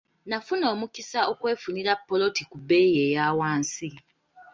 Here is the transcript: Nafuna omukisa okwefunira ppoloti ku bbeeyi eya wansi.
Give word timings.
Nafuna 0.29 0.65
omukisa 0.73 1.19
okwefunira 1.31 1.91
ppoloti 1.99 2.43
ku 2.49 2.55
bbeeyi 2.61 2.97
eya 3.07 3.25
wansi. 3.39 3.89